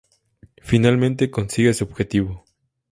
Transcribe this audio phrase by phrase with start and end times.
[0.63, 2.43] Finalmente consigue su objetivo.